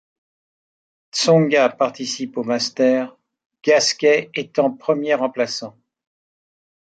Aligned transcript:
Tsonga 1.11 1.69
participe 1.69 2.35
au 2.37 2.43
Masters, 2.43 3.15
Gasquet 3.63 4.31
étant 4.33 4.71
premier 4.71 5.13
remplaçant. 5.13 5.77